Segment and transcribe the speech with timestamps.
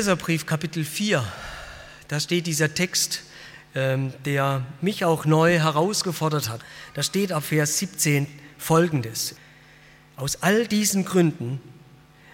[0.00, 1.22] Epheserbrief Kapitel 4,
[2.08, 3.20] da steht dieser Text,
[3.74, 6.62] ähm, der mich auch neu herausgefordert hat.
[6.94, 8.26] Da steht ab Vers 17
[8.56, 9.34] folgendes.
[10.16, 11.60] Aus all diesen Gründen,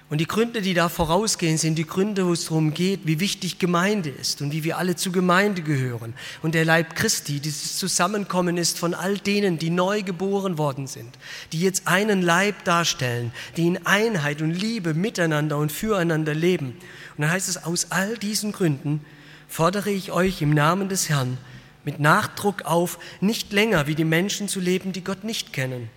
[0.09, 3.59] und die Gründe, die da vorausgehen, sind die Gründe, wo es darum geht, wie wichtig
[3.59, 6.15] Gemeinde ist und wie wir alle zur Gemeinde gehören.
[6.43, 11.19] Und der Leib Christi, dieses Zusammenkommen ist von all denen, die neu geboren worden sind,
[11.51, 16.77] die jetzt einen Leib darstellen, die in Einheit und Liebe miteinander und füreinander leben.
[17.17, 19.05] Und dann heißt es, aus all diesen Gründen
[19.49, 21.39] fordere ich euch im Namen des Herrn
[21.85, 25.89] mit Nachdruck auf, nicht länger wie die Menschen zu leben, die Gott nicht kennen.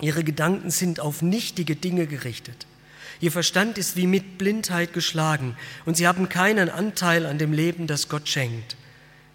[0.00, 2.66] Ihre Gedanken sind auf nichtige Dinge gerichtet.
[3.20, 7.86] Ihr Verstand ist wie mit Blindheit geschlagen und sie haben keinen Anteil an dem Leben,
[7.86, 8.76] das Gott schenkt.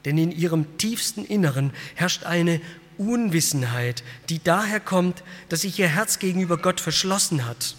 [0.04, 2.60] Denn in ihrem tiefsten Inneren herrscht eine
[2.98, 7.78] Unwissenheit, die daher kommt, dass sich ihr Herz gegenüber Gott verschlossen hat.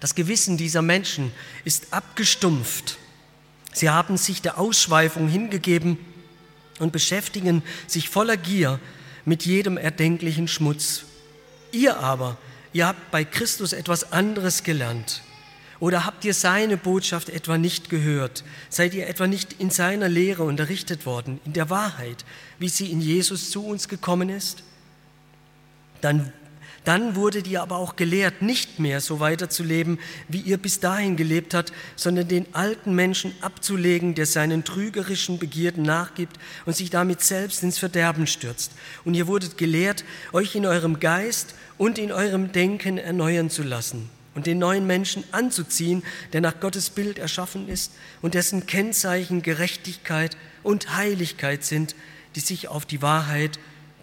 [0.00, 1.32] Das Gewissen dieser Menschen
[1.64, 2.98] ist abgestumpft.
[3.72, 5.98] Sie haben sich der Ausschweifung hingegeben
[6.78, 8.80] und beschäftigen sich voller Gier
[9.24, 11.04] mit jedem erdenklichen Schmutz.
[11.70, 12.38] Ihr aber,
[12.72, 15.22] ihr habt bei Christus etwas anderes gelernt.
[15.78, 18.44] Oder habt ihr seine Botschaft etwa nicht gehört?
[18.68, 22.24] Seid ihr etwa nicht in seiner Lehre unterrichtet worden, in der Wahrheit,
[22.58, 24.62] wie sie in Jesus zu uns gekommen ist?
[26.02, 26.32] Dann
[26.84, 31.52] dann wurdet ihr aber auch gelehrt, nicht mehr so weiterzuleben, wie ihr bis dahin gelebt
[31.52, 37.62] habt, sondern den alten Menschen abzulegen, der seinen trügerischen Begierden nachgibt und sich damit selbst
[37.62, 38.72] ins Verderben stürzt.
[39.04, 44.08] Und ihr wurdet gelehrt, euch in eurem Geist und in eurem Denken erneuern zu lassen
[44.34, 46.02] und den neuen Menschen anzuziehen,
[46.32, 47.92] der nach Gottes Bild erschaffen ist
[48.22, 51.94] und dessen Kennzeichen Gerechtigkeit und Heiligkeit sind,
[52.36, 53.58] die sich auf die Wahrheit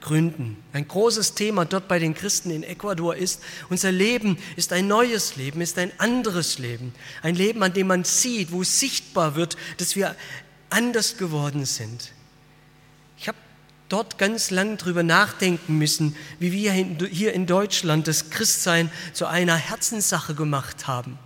[0.07, 0.55] gründen.
[0.71, 5.35] Ein großes Thema dort bei den Christen in Ecuador ist, unser Leben ist ein neues
[5.35, 6.93] Leben, ist ein anderes Leben.
[7.21, 10.15] Ein Leben, an dem man sieht, wo sichtbar wird, dass wir
[10.69, 12.13] anders geworden sind.
[13.17, 13.37] Ich habe
[13.89, 19.57] dort ganz lang drüber nachdenken müssen, wie wir hier in Deutschland das Christsein zu einer
[19.57, 21.19] Herzenssache gemacht haben.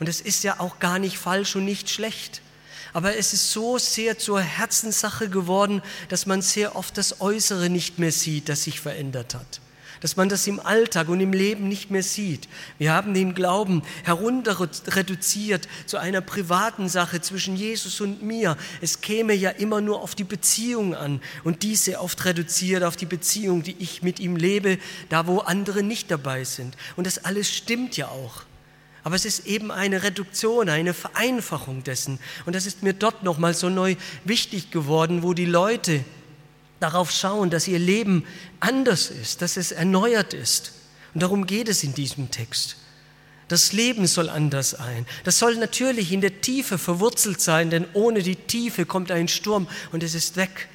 [0.00, 2.42] Und es ist ja auch gar nicht falsch und nicht schlecht.
[2.92, 7.98] Aber es ist so sehr zur Herzenssache geworden, dass man sehr oft das Äußere nicht
[7.98, 9.60] mehr sieht, das sich verändert hat.
[10.00, 12.48] Dass man das im Alltag und im Leben nicht mehr sieht.
[12.78, 14.58] Wir haben den Glauben herunter
[14.88, 18.56] reduziert zu einer privaten Sache zwischen Jesus und mir.
[18.80, 23.06] Es käme ja immer nur auf die Beziehung an und diese oft reduziert auf die
[23.06, 24.78] Beziehung, die ich mit ihm lebe,
[25.10, 26.76] da wo andere nicht dabei sind.
[26.96, 28.44] Und das alles stimmt ja auch.
[29.02, 32.18] Aber es ist eben eine Reduktion, eine Vereinfachung dessen.
[32.46, 36.04] Und das ist mir dort nochmal so neu wichtig geworden, wo die Leute
[36.80, 38.24] darauf schauen, dass ihr Leben
[38.58, 40.72] anders ist, dass es erneuert ist.
[41.14, 42.76] Und darum geht es in diesem Text.
[43.48, 45.06] Das Leben soll anders sein.
[45.24, 49.66] Das soll natürlich in der Tiefe verwurzelt sein, denn ohne die Tiefe kommt ein Sturm
[49.92, 50.68] und es ist weg.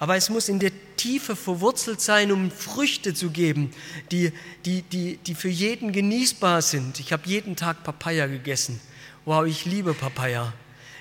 [0.00, 3.70] Aber es muss in der Tiefe verwurzelt sein, um Früchte zu geben,
[4.12, 4.32] die,
[4.66, 7.00] die, die, die für jeden genießbar sind.
[7.00, 8.78] Ich habe jeden Tag Papaya gegessen.
[9.24, 10.52] Wow, ich liebe Papaya.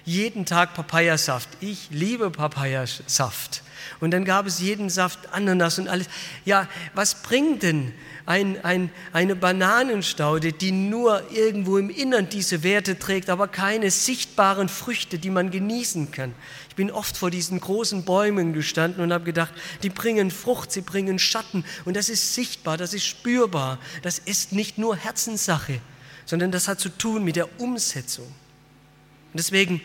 [0.06, 1.50] Jeden Tag Papayasaft.
[1.60, 3.64] Ich liebe Papayasaft.
[4.00, 6.08] Und dann gab es jeden Saft Ananas und alles.
[6.46, 7.94] Ja, was bringt denn
[8.26, 14.70] ein, ein, eine Bananenstaude, die nur irgendwo im Innern diese Werte trägt, aber keine sichtbaren
[14.70, 16.34] Früchte, die man genießen kann?
[16.70, 20.82] Ich bin oft vor diesen großen Bäumen gestanden und habe gedacht, die bringen Frucht, sie
[20.82, 23.80] bringen Schatten und das ist sichtbar, das ist spürbar.
[24.02, 25.80] Das ist nicht nur Herzenssache,
[26.26, 28.26] sondern das hat zu tun mit der Umsetzung.
[28.26, 29.82] Und deswegen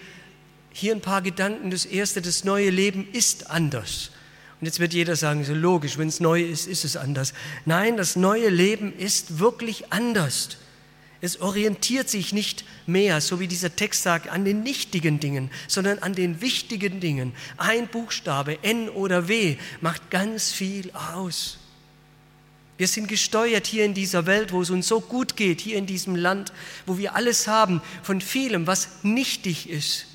[0.72, 1.70] hier ein paar Gedanken.
[1.70, 4.10] Das erste, das neue Leben ist anders.
[4.62, 7.34] Und jetzt wird jeder sagen, so logisch, wenn es neu ist, ist es anders.
[7.64, 10.50] Nein, das neue Leben ist wirklich anders.
[11.20, 15.98] Es orientiert sich nicht mehr, so wie dieser Text sagt, an den nichtigen Dingen, sondern
[15.98, 17.32] an den wichtigen Dingen.
[17.56, 21.58] Ein Buchstabe, N oder W, macht ganz viel aus.
[22.78, 25.86] Wir sind gesteuert hier in dieser Welt, wo es uns so gut geht, hier in
[25.86, 26.52] diesem Land,
[26.86, 30.06] wo wir alles haben von vielem, was nichtig ist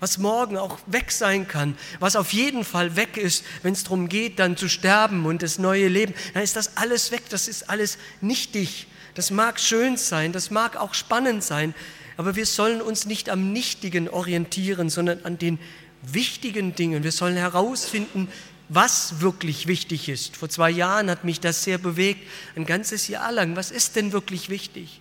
[0.00, 4.08] was morgen auch weg sein kann, was auf jeden Fall weg ist, wenn es darum
[4.08, 7.68] geht, dann zu sterben und das neue Leben, dann ist das alles weg, das ist
[7.68, 11.74] alles nichtig, Das mag schön sein, das mag auch spannend sein,
[12.16, 15.58] aber wir sollen uns nicht am Nichtigen orientieren, sondern an den
[16.02, 17.02] wichtigen Dingen.
[17.02, 18.28] Wir sollen herausfinden,
[18.68, 20.36] was wirklich wichtig ist.
[20.36, 23.56] Vor zwei Jahren hat mich das sehr bewegt, ein ganzes Jahr lang.
[23.56, 25.00] Was ist denn wirklich wichtig?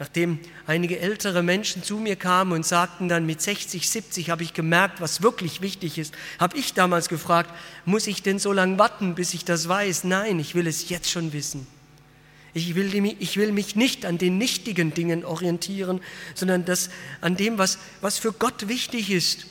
[0.00, 4.54] Nachdem einige ältere Menschen zu mir kamen und sagten dann, mit 60, 70 habe ich
[4.54, 7.52] gemerkt, was wirklich wichtig ist, habe ich damals gefragt,
[7.84, 10.04] muss ich denn so lange warten, bis ich das weiß?
[10.04, 11.66] Nein, ich will es jetzt schon wissen.
[12.54, 16.00] Ich will, ich will mich nicht an den nichtigen Dingen orientieren,
[16.34, 16.88] sondern das,
[17.20, 19.48] an dem, was, was für Gott wichtig ist.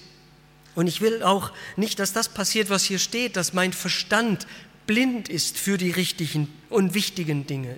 [0.74, 4.48] Und ich will auch nicht, dass das passiert, was hier steht, dass mein Verstand
[4.88, 7.78] blind ist für die richtigen und wichtigen Dinge.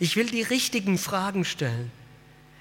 [0.00, 1.92] Ich will die richtigen Fragen stellen.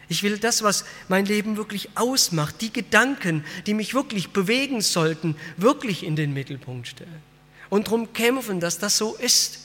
[0.10, 5.36] Ich will das, was mein Leben wirklich ausmacht, die Gedanken, die mich wirklich bewegen sollten,
[5.56, 7.22] wirklich in den Mittelpunkt stellen.
[7.70, 9.60] Und darum kämpfen, dass das so ist.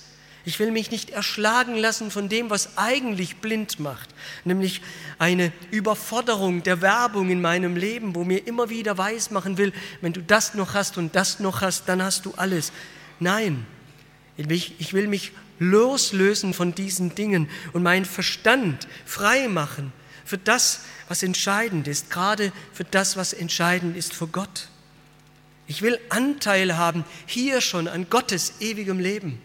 [0.45, 4.11] Ich will mich nicht erschlagen lassen von dem, was eigentlich blind macht,
[4.45, 4.83] nämlich
[5.19, 10.21] eine Überforderung der Werbung in meinem Leben, wo mir immer wieder weismachen will, wenn du
[10.21, 12.73] das noch hast und das noch hast, dann hast du alles.
[13.19, 13.65] Nein,
[14.37, 19.95] ich will mich loslösen von diesen Dingen und meinen Verstand frei machen
[20.25, 24.69] für das, was entscheidend ist, gerade für das, was entscheidend ist für Gott.
[25.67, 29.41] Ich will Anteil haben hier schon an Gottes ewigem Leben.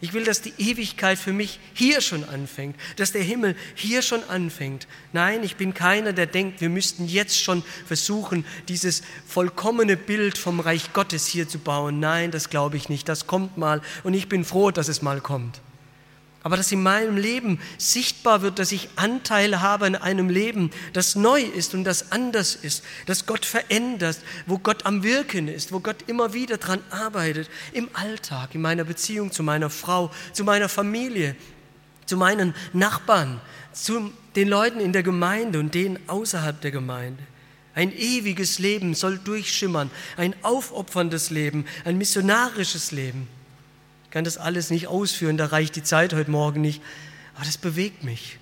[0.00, 4.22] Ich will, dass die Ewigkeit für mich hier schon anfängt, dass der Himmel hier schon
[4.24, 4.86] anfängt.
[5.14, 10.60] Nein, ich bin keiner, der denkt, wir müssten jetzt schon versuchen, dieses vollkommene Bild vom
[10.60, 11.98] Reich Gottes hier zu bauen.
[11.98, 13.08] Nein, das glaube ich nicht.
[13.08, 15.60] Das kommt mal und ich bin froh, dass es mal kommt
[16.46, 21.16] aber dass in meinem Leben sichtbar wird, dass ich Anteil habe an einem Leben, das
[21.16, 24.16] neu ist und das anders ist, das Gott verändert,
[24.46, 28.84] wo Gott am Wirken ist, wo Gott immer wieder dran arbeitet, im Alltag, in meiner
[28.84, 31.34] Beziehung zu meiner Frau, zu meiner Familie,
[32.04, 33.40] zu meinen Nachbarn,
[33.72, 37.24] zu den Leuten in der Gemeinde und denen außerhalb der Gemeinde.
[37.74, 43.26] Ein ewiges Leben soll durchschimmern, ein aufopferndes Leben, ein missionarisches Leben
[44.10, 46.82] kann das alles nicht ausführen, da reicht die Zeit heute Morgen nicht.
[47.34, 48.38] Aber das bewegt mich.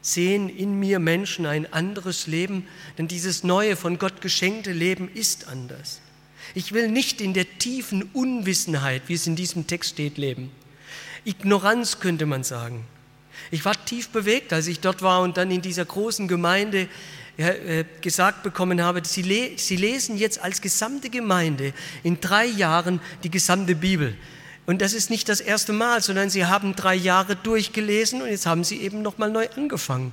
[0.00, 2.66] Sehen in mir Menschen ein anderes Leben,
[2.98, 6.00] denn dieses neue, von Gott geschenkte Leben ist anders.
[6.54, 10.50] Ich will nicht in der tiefen Unwissenheit, wie es in diesem Text steht, leben.
[11.24, 12.84] Ignoranz könnte man sagen.
[13.50, 16.88] Ich war tief bewegt, als ich dort war und dann in dieser großen Gemeinde
[17.36, 21.72] äh, gesagt bekommen habe, Sie, lesen jetzt als gesamte Gemeinde
[22.02, 24.14] in drei Jahren die gesamte Bibel.
[24.64, 28.46] Und das ist nicht das erste Mal, sondern sie haben drei Jahre durchgelesen und jetzt
[28.46, 30.12] haben sie eben nochmal neu angefangen.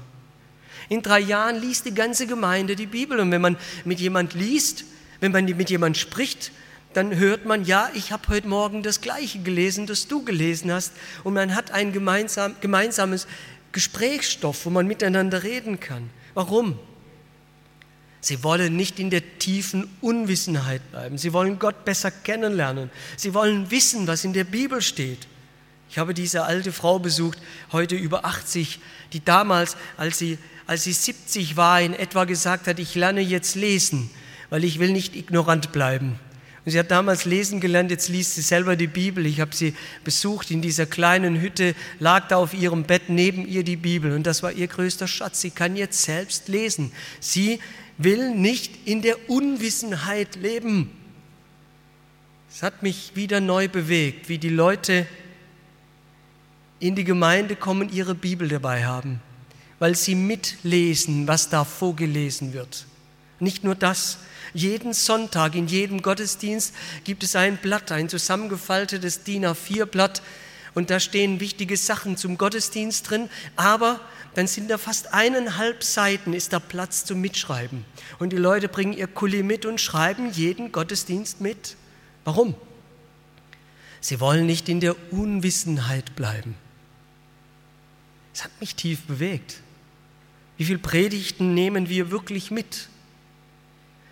[0.90, 4.86] In drei Jahren liest die ganze Gemeinde die Bibel und wenn man mit jemand liest,
[5.20, 6.52] wenn man mit jemand spricht,
[6.94, 10.94] dann hört man, ja, ich habe heute Morgen das Gleiche gelesen, das du gelesen hast
[11.24, 13.28] und man hat ein gemeinsam, gemeinsames
[13.72, 16.10] Gesprächsstoff, wo man miteinander reden kann.
[16.34, 16.80] Warum?
[18.22, 21.18] Sie wollen nicht in der tiefen Unwissenheit bleiben.
[21.18, 22.90] Sie wollen Gott besser kennenlernen.
[23.16, 25.28] Sie wollen wissen, was in der Bibel steht.
[25.90, 27.40] Ich habe diese alte Frau besucht,
[27.72, 28.80] heute über 80,
[29.14, 30.38] die damals, als sie,
[30.68, 34.10] als sie 70 war, in etwa gesagt hat, ich lerne jetzt lesen,
[34.50, 36.20] weil ich will nicht ignorant bleiben.
[36.66, 39.26] Und sie hat damals lesen gelernt, jetzt liest sie selber die Bibel.
[39.26, 39.74] Ich habe sie
[40.04, 44.28] besucht in dieser kleinen Hütte, lag da auf ihrem Bett neben ihr die Bibel und
[44.28, 45.42] das war ihr größter Schatz.
[45.42, 46.92] Sie kann jetzt selbst lesen.
[47.20, 47.60] Sie
[48.00, 50.90] will nicht in der Unwissenheit leben.
[52.50, 55.06] Es hat mich wieder neu bewegt, wie die Leute
[56.80, 59.22] in die Gemeinde kommen, ihre Bibel dabei haben,
[59.78, 62.86] weil sie mitlesen, was da vorgelesen wird.
[63.40, 64.20] Nicht nur das,
[64.54, 70.22] jeden Sonntag in jedem Gottesdienst gibt es ein Blatt, ein zusammengefaltetes DIN A4-Blatt,
[70.74, 74.00] und da stehen wichtige Sachen zum Gottesdienst drin, aber
[74.36, 77.86] dann sind da fast eineinhalb Seiten, ist da Platz zum Mitschreiben.
[78.20, 81.76] Und die Leute bringen ihr Kuli mit und schreiben jeden Gottesdienst mit.
[82.24, 82.56] Warum?
[84.02, 86.56] Sie wollen nicht in der Unwissenheit bleiben.
[88.34, 89.62] Es hat mich tief bewegt.
[90.58, 92.90] Wie viele Predigten nehmen wir wirklich mit?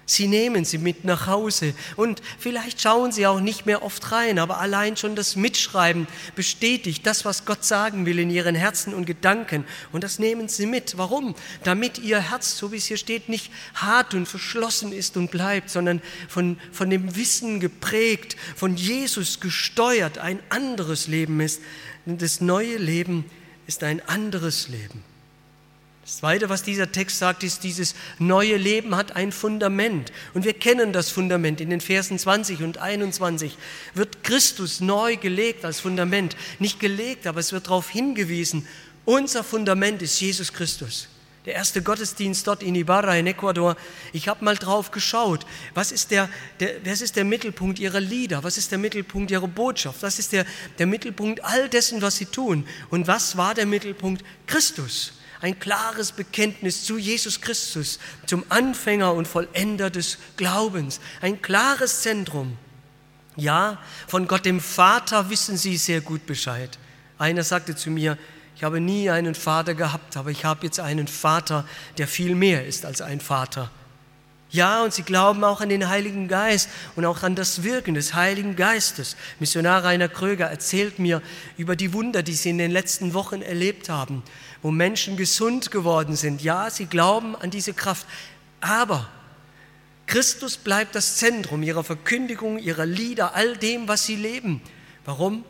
[0.09, 4.39] Sie nehmen sie mit nach Hause und vielleicht schauen sie auch nicht mehr oft rein,
[4.39, 9.05] aber allein schon das Mitschreiben bestätigt das, was Gott sagen will in ihren Herzen und
[9.05, 9.65] Gedanken.
[9.91, 10.97] Und das nehmen sie mit.
[10.97, 11.35] Warum?
[11.65, 15.69] Damit ihr Herz, so wie es hier steht, nicht hart und verschlossen ist und bleibt,
[15.69, 21.61] sondern von, von dem Wissen geprägt, von Jesus gesteuert, ein anderes Leben ist.
[22.05, 23.25] Das neue Leben
[23.67, 25.03] ist ein anderes Leben.
[26.07, 30.13] Das Zweite, was dieser Text sagt, ist, dieses neue Leben hat ein Fundament.
[30.33, 31.59] Und wir kennen das Fundament.
[31.59, 33.57] In den Versen 20 und 21
[33.93, 36.37] wird Christus neu gelegt als Fundament.
[36.59, 38.65] Nicht gelegt, aber es wird darauf hingewiesen,
[39.03, 41.09] Unser Fundament ist Jesus Christus.
[41.45, 43.75] Der erste Gottesdienst dort in Ibarra in Ecuador.
[44.13, 45.45] Ich habe mal drauf geschaut.
[45.73, 46.29] Was ist der,
[46.61, 48.45] der, was ist der Mittelpunkt ihrer Lieder?
[48.45, 50.01] Was ist der Mittelpunkt ihrer Botschaft?
[50.03, 50.45] Was ist der,
[50.79, 52.65] der Mittelpunkt all dessen, was sie tun?
[52.89, 54.23] Und was war der Mittelpunkt?
[54.45, 55.11] Christus.
[55.41, 60.99] Ein klares Bekenntnis zu Jesus Christus, zum Anfänger und Vollender des Glaubens.
[61.21, 62.57] Ein klares Zentrum.
[63.35, 66.79] Ja, von Gott dem Vater wissen sie sehr gut Bescheid.
[67.19, 68.17] Einer sagte zu mir,
[68.55, 71.67] ich habe nie einen Vater gehabt, aber ich habe jetzt einen Vater,
[71.99, 73.69] der viel mehr ist als ein Vater.
[74.57, 78.15] Ja, und sie glauben auch an den Heiligen Geist und auch an das Wirken des
[78.15, 79.15] Heiligen Geistes.
[79.39, 81.21] Missionar Rainer Kröger erzählt mir
[81.57, 84.23] über die Wunder, die sie in den letzten Wochen erlebt haben,
[84.63, 86.41] wo Menschen gesund geworden sind.
[86.41, 88.07] Ja, sie glauben an diese Kraft.
[88.59, 89.07] Aber
[90.07, 94.63] Christus bleibt das Zentrum ihrer Verkündigung, ihrer Lieder, all dem, was sie leben.
[95.05, 95.45] Warum?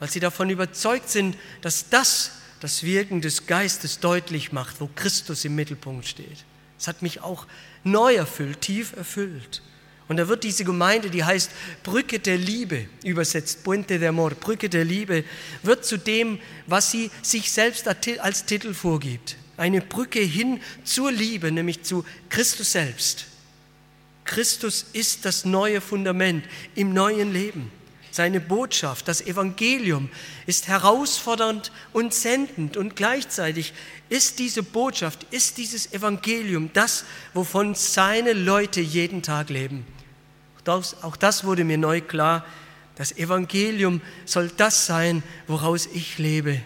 [0.00, 5.44] Weil sie davon überzeugt sind, dass das das Wirken des Geistes deutlich macht, wo Christus
[5.44, 6.46] im Mittelpunkt steht.
[6.78, 7.46] Es hat mich auch
[7.86, 9.62] neu erfüllt, tief erfüllt.
[10.08, 11.50] Und da wird diese Gemeinde, die heißt
[11.82, 15.24] Brücke der Liebe, übersetzt Puente de Amor, Brücke der Liebe,
[15.62, 19.36] wird zu dem, was sie sich selbst als Titel vorgibt.
[19.56, 23.26] Eine Brücke hin zur Liebe, nämlich zu Christus selbst.
[24.24, 27.70] Christus ist das neue Fundament im neuen Leben.
[28.16, 30.08] Seine Botschaft, das Evangelium,
[30.46, 33.74] ist herausfordernd und sendend und gleichzeitig
[34.08, 37.04] ist diese Botschaft, ist dieses Evangelium das,
[37.34, 39.86] wovon seine Leute jeden Tag leben.
[40.64, 42.46] Auch das wurde mir neu klar.
[42.94, 46.62] Das Evangelium soll das sein, woraus ich lebe.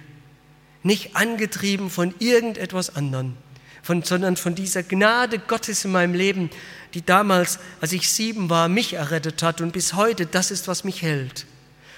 [0.85, 3.37] Nicht angetrieben von irgendetwas anderem,
[3.83, 6.51] von, sondern von dieser Gnade Gottes in meinem Leben,
[6.95, 10.85] die damals, als ich sieben war, mich errettet hat und bis heute, das ist, was
[10.85, 11.47] mich hält.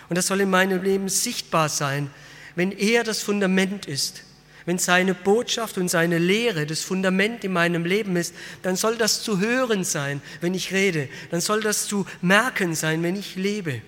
[0.08, 2.10] Und das soll in meinem Leben sichtbar sein,
[2.54, 4.24] wenn er das Fundament ist,
[4.66, 9.22] wenn seine Botschaft und seine Lehre das Fundament in meinem Leben ist, dann soll das
[9.22, 13.80] zu hören sein, wenn ich rede, dann soll das zu merken sein, wenn ich lebe.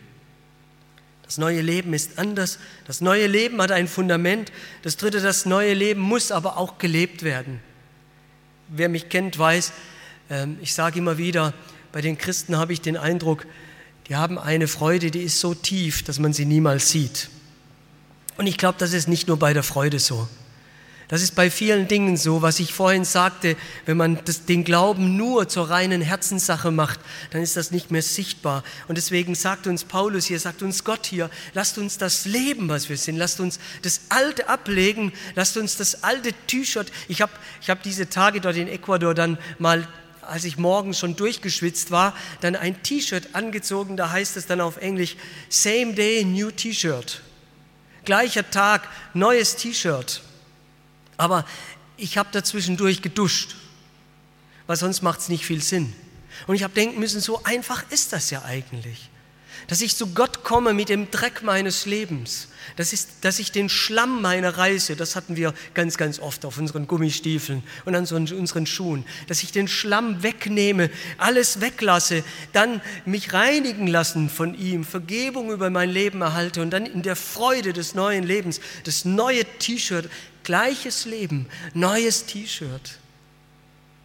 [1.22, 5.74] Das neue Leben ist anders, das neue Leben hat ein Fundament, das dritte, das neue
[5.74, 7.60] Leben muss aber auch gelebt werden.
[8.68, 9.72] Wer mich kennt, weiß,
[10.30, 11.54] ähm, ich sage immer wieder,
[11.92, 13.46] bei den Christen habe ich den Eindruck,
[14.08, 17.30] die haben eine Freude, die ist so tief, dass man sie niemals sieht.
[18.36, 20.28] Und ich glaube, das ist nicht nur bei der Freude so.
[21.14, 23.56] Das ist bei vielen Dingen so, was ich vorhin sagte,
[23.86, 26.98] wenn man das, den Glauben nur zur reinen Herzenssache macht,
[27.30, 28.64] dann ist das nicht mehr sichtbar.
[28.88, 32.88] Und deswegen sagt uns Paulus hier, sagt uns Gott hier, lasst uns das Leben, was
[32.88, 36.90] wir sind, lasst uns das Alte ablegen, lasst uns das alte T-Shirt.
[37.06, 37.30] Ich habe
[37.62, 39.86] ich hab diese Tage dort in Ecuador dann mal
[40.20, 44.78] als ich morgens schon durchgeschwitzt war, dann ein T-Shirt angezogen, da heißt es dann auf
[44.78, 45.14] Englisch
[45.48, 47.20] Same Day, New T-Shirt.
[48.04, 50.20] Gleicher Tag, neues T-Shirt.
[51.16, 51.44] Aber
[51.96, 53.56] ich habe dazwischendurch geduscht,
[54.66, 55.92] weil sonst macht es nicht viel Sinn.
[56.46, 59.10] Und ich habe denken müssen, so einfach ist das ja eigentlich
[59.66, 63.68] dass ich zu Gott komme mit dem Dreck meines Lebens, das ist, dass ich den
[63.68, 68.66] Schlamm meiner Reise, das hatten wir ganz, ganz oft auf unseren Gummistiefeln und an unseren
[68.66, 75.50] Schuhen, dass ich den Schlamm wegnehme, alles weglasse, dann mich reinigen lassen von ihm, Vergebung
[75.50, 80.10] über mein Leben erhalte und dann in der Freude des neuen Lebens, das neue T-Shirt,
[80.42, 82.98] gleiches Leben, neues T-Shirt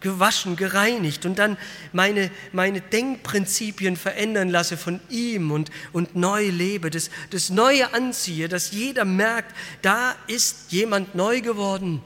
[0.00, 1.56] gewaschen, gereinigt und dann
[1.92, 8.48] meine, meine Denkprinzipien verändern lasse von ihm und, und neu lebe, das, das Neue anziehe,
[8.48, 12.02] dass jeder merkt, da ist jemand neu geworden.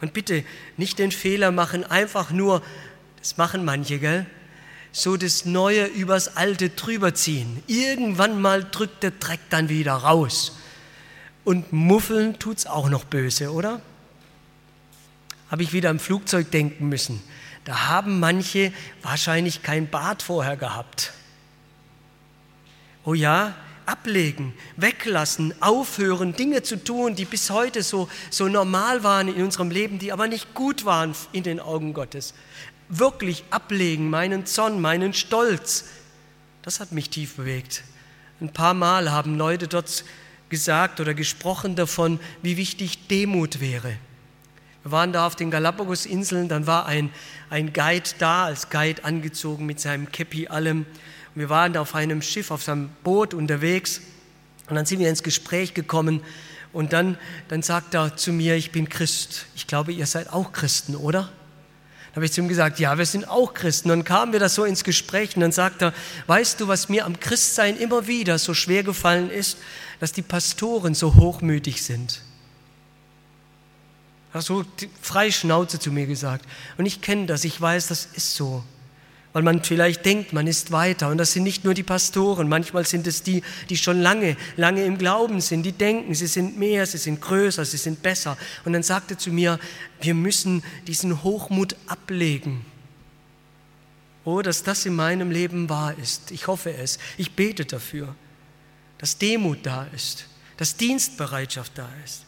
[0.00, 0.44] Und bitte
[0.76, 2.62] nicht den Fehler machen, einfach nur,
[3.20, 4.26] das machen manche, gell?
[4.92, 7.62] So das Neue übers Alte drüber ziehen.
[7.66, 10.56] Irgendwann mal drückt der Dreck dann wieder raus.
[11.42, 13.82] Und muffeln tut's auch noch böse, oder?
[15.54, 17.22] Habe ich wieder am Flugzeug denken müssen
[17.64, 21.12] da haben manche wahrscheinlich kein Bad vorher gehabt.
[23.04, 23.54] Oh ja,
[23.86, 29.70] ablegen, weglassen, aufhören, Dinge zu tun, die bis heute so, so normal waren in unserem
[29.70, 32.34] Leben, die aber nicht gut waren in den Augen Gottes.
[32.88, 35.86] Wirklich ablegen, meinen Zorn, meinen Stolz.
[36.62, 37.82] Das hat mich tief bewegt.
[38.40, 40.04] Ein paar Mal haben Leute dort
[40.50, 43.96] gesagt oder gesprochen davon, wie wichtig Demut wäre.
[44.84, 47.10] Wir waren da auf den Galapagos-Inseln, dann war ein,
[47.48, 50.84] ein Guide da, als Guide angezogen mit seinem Käppi allem.
[51.34, 54.02] Wir waren da auf einem Schiff, auf seinem Boot unterwegs
[54.68, 56.20] und dann sind wir ins Gespräch gekommen
[56.74, 57.16] und dann,
[57.48, 59.46] dann sagt er zu mir, ich bin Christ.
[59.56, 61.30] Ich glaube, ihr seid auch Christen, oder?
[62.08, 63.88] Dann habe ich zu ihm gesagt, ja, wir sind auch Christen.
[63.88, 65.94] Dann kamen wir da so ins Gespräch und dann sagt er,
[66.26, 69.56] weißt du, was mir am Christsein immer wieder so schwer gefallen ist,
[69.98, 72.20] dass die Pastoren so hochmütig sind.
[74.34, 74.64] Hat so
[75.00, 76.44] frei Schnauze zu mir gesagt.
[76.76, 78.64] Und ich kenne das, ich weiß, das ist so.
[79.32, 81.08] Weil man vielleicht denkt, man ist weiter.
[81.08, 84.84] Und das sind nicht nur die Pastoren, manchmal sind es die, die schon lange, lange
[84.84, 88.36] im Glauben sind, die denken, sie sind mehr, sie sind größer, sie sind besser.
[88.64, 89.60] Und dann sagt er zu mir,
[90.00, 92.66] wir müssen diesen Hochmut ablegen.
[94.24, 96.32] Oh, dass das in meinem Leben wahr ist.
[96.32, 96.98] Ich hoffe es.
[97.16, 98.16] Ich bete dafür,
[98.98, 100.26] dass Demut da ist,
[100.56, 102.24] dass Dienstbereitschaft da ist,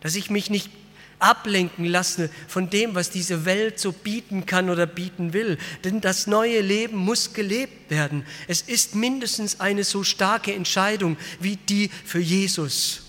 [0.00, 0.70] dass ich mich nicht
[1.18, 5.58] ablenken lasse von dem, was diese Welt so bieten kann oder bieten will.
[5.84, 8.24] Denn das neue Leben muss gelebt werden.
[8.46, 13.02] Es ist mindestens eine so starke Entscheidung wie die für Jesus.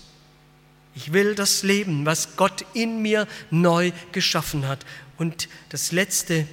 [0.94, 4.84] Ich will das Leben, was Gott in mir neu geschaffen hat.
[5.18, 6.46] Und das Letzte,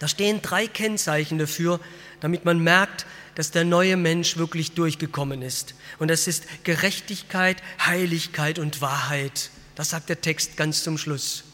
[0.00, 1.78] da stehen drei Kennzeichen dafür,
[2.20, 5.74] damit man merkt, dass der neue Mensch wirklich durchgekommen ist.
[5.98, 9.50] Und das ist Gerechtigkeit, Heiligkeit und Wahrheit.
[9.74, 11.44] Das sagt der Text ganz zum Schluss.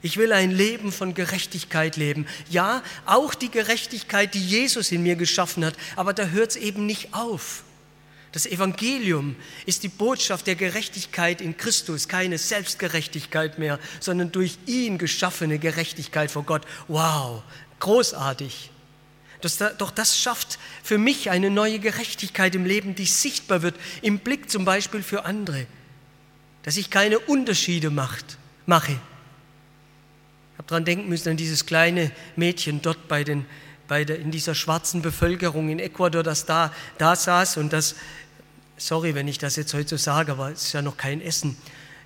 [0.00, 2.26] Ich will ein Leben von Gerechtigkeit leben.
[2.50, 6.86] Ja, auch die Gerechtigkeit, die Jesus in mir geschaffen hat, aber da hört es eben
[6.86, 7.64] nicht auf.
[8.30, 14.98] Das Evangelium ist die Botschaft der Gerechtigkeit in Christus, keine Selbstgerechtigkeit mehr, sondern durch ihn
[14.98, 16.66] geschaffene Gerechtigkeit vor Gott.
[16.88, 17.42] Wow,
[17.80, 18.70] Großartig.
[19.40, 24.18] Das, doch das schafft für mich eine neue Gerechtigkeit im Leben, die sichtbar wird, im
[24.18, 25.66] Blick zum Beispiel für andere.
[26.68, 28.92] Dass ich keine Unterschiede macht, mache.
[28.92, 33.46] Ich habe daran denken müssen, an dieses kleine Mädchen dort bei den,
[33.86, 37.94] bei der, in dieser schwarzen Bevölkerung in Ecuador, das da, da saß und das,
[38.76, 41.56] sorry, wenn ich das jetzt heute so sage, aber es ist ja noch kein Essen,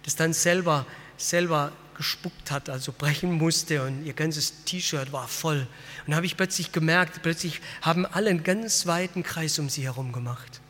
[0.04, 5.66] das dann selber, selber gespuckt hat, also brechen musste und ihr ganzes T-Shirt war voll.
[6.06, 9.82] Und da habe ich plötzlich gemerkt, plötzlich haben alle einen ganz weiten Kreis um sie
[9.82, 10.60] herum gemacht.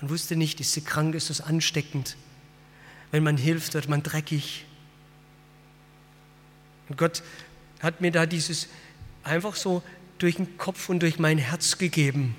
[0.00, 2.16] Man wusste nicht, ist sie krank, ist es ansteckend.
[3.10, 4.64] Wenn man hilft, wird man dreckig.
[6.88, 7.22] Und Gott
[7.80, 8.68] hat mir da dieses
[9.22, 9.82] einfach so
[10.18, 12.36] durch den Kopf und durch mein Herz gegeben.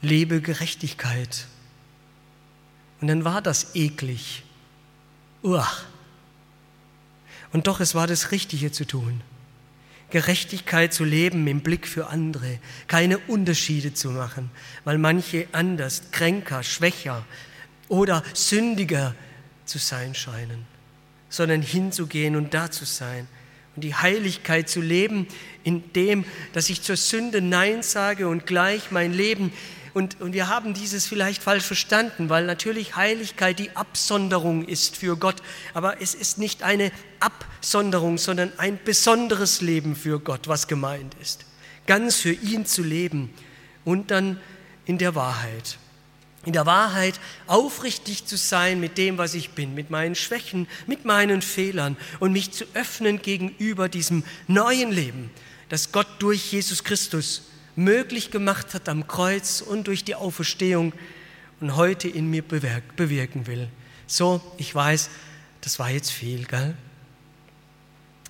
[0.00, 1.46] Lebe Gerechtigkeit.
[3.00, 4.44] Und dann war das eklig.
[5.42, 5.70] Uah.
[7.52, 9.20] Und doch, es war das Richtige zu tun.
[10.10, 14.50] Gerechtigkeit zu leben im Blick für andere, keine Unterschiede zu machen,
[14.84, 17.24] weil manche anders, kränker, schwächer
[17.88, 19.14] oder sündiger
[19.64, 20.66] zu sein scheinen,
[21.28, 23.26] sondern hinzugehen und da zu sein
[23.74, 25.26] und die Heiligkeit zu leben,
[25.64, 29.52] indem, dass ich zur Sünde Nein sage und gleich mein Leben
[29.94, 35.16] und, und wir haben dieses vielleicht falsch verstanden, weil natürlich Heiligkeit die Absonderung ist für
[35.16, 35.36] Gott.
[35.72, 41.46] Aber es ist nicht eine Absonderung, sondern ein besonderes Leben für Gott, was gemeint ist.
[41.86, 43.32] Ganz für ihn zu leben
[43.84, 44.40] und dann
[44.84, 45.78] in der Wahrheit.
[46.44, 51.04] In der Wahrheit aufrichtig zu sein mit dem, was ich bin, mit meinen Schwächen, mit
[51.04, 55.30] meinen Fehlern und mich zu öffnen gegenüber diesem neuen Leben,
[55.68, 57.42] das Gott durch Jesus Christus
[57.76, 60.92] möglich gemacht hat am Kreuz und durch die Auferstehung
[61.60, 63.68] und heute in mir bewirken will.
[64.06, 65.10] So, ich weiß,
[65.62, 66.74] das war jetzt viel, gell?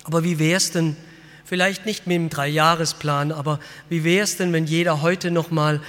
[0.05, 0.95] Aber wie wäre es denn,
[1.43, 5.81] vielleicht nicht mit dem Dreijahresplan, aber wie wäre es denn, wenn jeder heute nochmal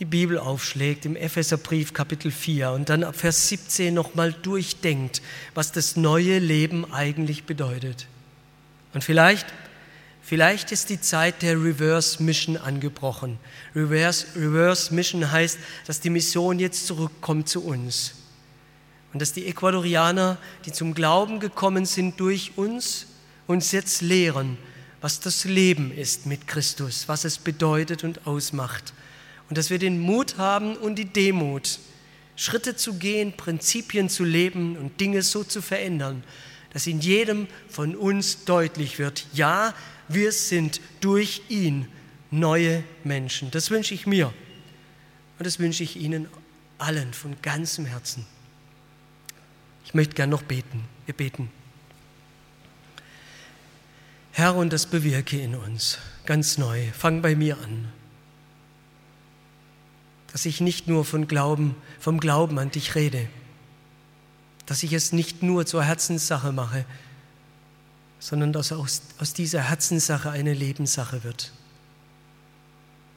[0.00, 5.20] die Bibel aufschlägt im Epheserbrief Kapitel 4 und dann ab Vers 17 nochmal durchdenkt,
[5.54, 8.06] was das neue Leben eigentlich bedeutet.
[8.92, 9.46] Und vielleicht
[10.22, 13.40] Vielleicht ist die Zeit der Reverse Mission angebrochen.
[13.74, 15.58] Reverse, Reverse Mission heißt,
[15.88, 18.12] dass die Mission jetzt zurückkommt zu uns.
[19.12, 23.06] Und dass die Ecuadorianer, die zum Glauben gekommen sind durch uns,
[23.48, 24.56] uns jetzt lehren,
[25.00, 28.92] was das Leben ist mit Christus, was es bedeutet und ausmacht.
[29.50, 31.80] Und dass wir den Mut haben und die Demut,
[32.36, 36.22] Schritte zu gehen, Prinzipien zu leben und Dinge so zu verändern,
[36.72, 39.74] dass in jedem von uns deutlich wird, ja,
[40.08, 41.86] wir sind durch ihn
[42.30, 43.50] neue Menschen.
[43.50, 44.32] Das wünsche ich mir
[45.38, 46.28] und das wünsche ich Ihnen
[46.78, 48.24] allen von ganzem Herzen.
[49.84, 50.84] Ich möchte gern noch beten.
[51.06, 51.50] Wir beten.
[54.32, 56.86] Herr, und das bewirke in uns ganz neu.
[56.92, 57.99] Fang bei mir an.
[60.32, 63.28] Dass ich nicht nur von Glauben, vom Glauben an dich rede.
[64.66, 66.84] Dass ich es nicht nur zur Herzenssache mache,
[68.20, 71.52] sondern dass aus, aus dieser Herzenssache eine Lebenssache wird.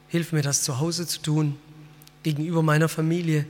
[0.07, 1.57] Hilf mir das zu Hause zu tun,
[2.23, 3.45] gegenüber meiner Familie,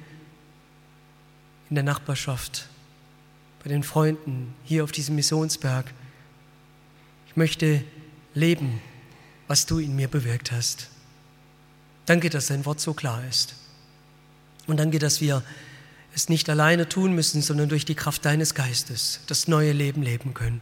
[1.70, 2.68] in der Nachbarschaft,
[3.64, 5.94] bei den Freunden, hier auf diesem Missionsberg.
[7.28, 7.84] Ich möchte
[8.34, 8.82] leben,
[9.48, 10.90] was du in mir bewirkt hast.
[12.06, 13.56] Danke, dass dein Wort so klar ist.
[14.68, 15.44] Und danke, dass wir
[16.14, 20.34] es nicht alleine tun müssen, sondern durch die Kraft deines Geistes das neue Leben leben
[20.34, 20.62] können.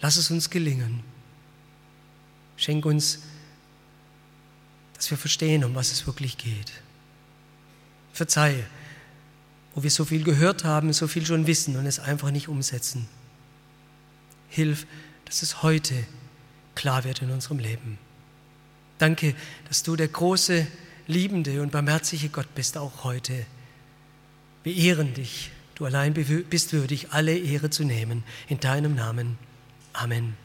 [0.00, 1.02] Lass es uns gelingen.
[2.56, 3.20] Schenk uns,
[4.94, 6.70] dass wir verstehen, um was es wirklich geht.
[8.12, 8.64] Verzeihe,
[9.74, 13.08] wo wir so viel gehört haben, so viel schon wissen und es einfach nicht umsetzen.
[14.48, 14.86] Hilf,
[15.24, 15.94] dass es heute
[16.74, 17.98] klar wird in unserem Leben.
[19.02, 19.34] Danke,
[19.66, 20.64] dass du der große,
[21.08, 23.32] liebende und barmherzige Gott bist, auch heute.
[24.62, 25.50] Wir ehren dich.
[25.74, 28.22] Du allein bist würdig, alle Ehre zu nehmen.
[28.48, 29.38] In deinem Namen.
[29.92, 30.36] Amen.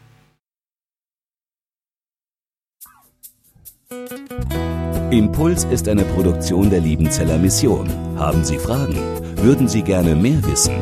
[5.12, 7.88] Impuls ist eine Produktion der Liebenzeller Mission.
[8.18, 8.96] Haben Sie Fragen?
[9.38, 10.82] Würden Sie gerne mehr wissen?